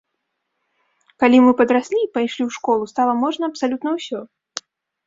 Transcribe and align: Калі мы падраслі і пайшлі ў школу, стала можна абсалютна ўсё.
Калі 1.23 1.37
мы 1.43 1.51
падраслі 1.59 1.97
і 2.01 2.09
пайшлі 2.17 2.43
ў 2.47 2.51
школу, 2.59 2.83
стала 2.95 3.13
можна 3.27 3.43
абсалютна 3.55 3.89
ўсё. 4.01 4.19